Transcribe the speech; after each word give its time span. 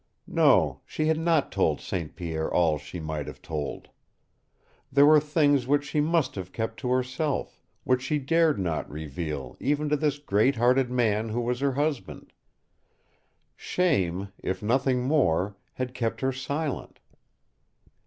No, 0.25 0.81
she 0.83 1.05
had 1.05 1.19
not 1.19 1.51
told 1.51 1.79
St. 1.79 2.15
Pierre 2.15 2.51
all 2.51 2.79
she 2.79 2.99
might 2.99 3.27
have 3.27 3.39
told! 3.39 3.89
There 4.91 5.05
were 5.05 5.19
things 5.19 5.67
which 5.67 5.83
she 5.85 6.01
must 6.01 6.33
have 6.33 6.51
kept 6.51 6.79
to 6.79 6.89
herself, 6.89 7.61
which 7.83 8.01
she 8.01 8.17
dared 8.17 8.57
not 8.57 8.89
reveal 8.89 9.55
even 9.59 9.89
to 9.89 9.95
this 9.95 10.17
great 10.17 10.55
hearted 10.55 10.89
man 10.89 11.29
who 11.29 11.41
was 11.41 11.59
her 11.59 11.73
husband. 11.73 12.33
Shame, 13.55 14.29
if 14.39 14.63
nothing 14.63 15.03
more, 15.03 15.55
had 15.73 15.93
kept 15.93 16.21
her 16.21 16.31
silent. 16.33 16.97